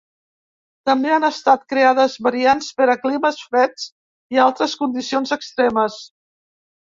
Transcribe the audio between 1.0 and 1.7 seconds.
han estat